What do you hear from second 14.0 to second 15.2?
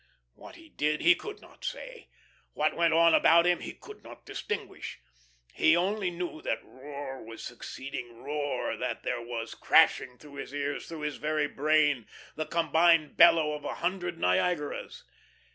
Niagaras.